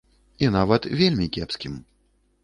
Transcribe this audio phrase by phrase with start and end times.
[0.45, 1.75] І нават вельмі кепскім.